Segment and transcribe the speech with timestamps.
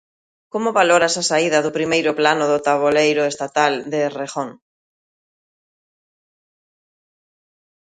[0.53, 4.49] Como valoras a saída do primeiro plano do taboleiro estatal de Errejón?